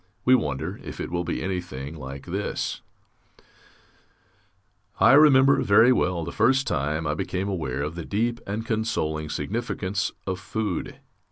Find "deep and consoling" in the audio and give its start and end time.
8.03-9.29